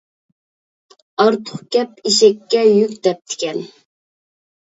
[1.23, 3.59] «ئارتۇق گەپ ئېشەككە يۈك» دەپتىكەن.